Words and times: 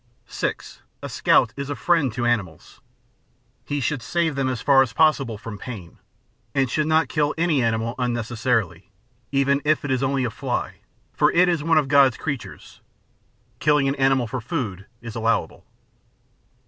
6. 0.25 0.81
A 1.03 1.09
Scout 1.09 1.53
is 1.55 1.69
a 1.69 1.75
Friend 1.75 2.11
to 2.13 2.25
Animals. 2.25 2.81
He 3.65 3.79
should 3.79 4.01
save 4.01 4.33
them 4.33 4.49
as 4.49 4.59
far 4.59 4.81
as 4.81 4.93
possible 4.93 5.37
from 5.37 5.59
pain, 5.59 5.99
and 6.55 6.67
should 6.71 6.87
not 6.87 7.07
kill 7.07 7.35
any 7.37 7.61
animal 7.63 7.93
unnecessarily, 7.99 8.89
even 9.31 9.61
if 9.63 9.85
it 9.85 9.91
is 9.91 10.01
only 10.01 10.23
a 10.23 10.31
fly 10.31 10.73
ŌĆö 11.13 11.17
for 11.19 11.31
it 11.33 11.47
is 11.47 11.63
one 11.63 11.77
of 11.77 11.87
God's 11.87 12.17
creatures. 12.17 12.81
Killing 13.59 13.87
an 13.87 13.93
animal 13.97 14.25
for 14.25 14.41
food 14.41 14.87
is 15.03 15.13
allow 15.13 15.43
able. 15.43 15.65